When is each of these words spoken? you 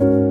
you 0.00 0.21